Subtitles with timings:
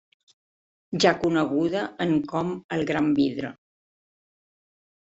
[1.05, 3.55] Ja coneguda en com el gran vidre.